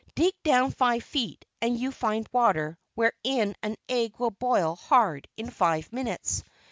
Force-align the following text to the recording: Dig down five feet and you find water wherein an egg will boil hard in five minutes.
Dig 0.15 0.33
down 0.41 0.71
five 0.71 1.03
feet 1.03 1.45
and 1.61 1.77
you 1.79 1.91
find 1.91 2.27
water 2.31 2.75
wherein 2.95 3.53
an 3.61 3.75
egg 3.87 4.17
will 4.17 4.31
boil 4.31 4.75
hard 4.75 5.27
in 5.37 5.47
five 5.51 5.93
minutes. 5.93 6.43